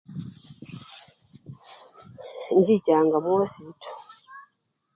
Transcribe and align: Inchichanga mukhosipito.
Inchichanga 2.55 3.15
mukhosipito. 3.23 3.89